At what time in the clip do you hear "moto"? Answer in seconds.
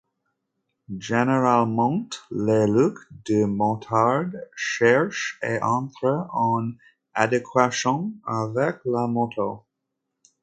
9.05-9.63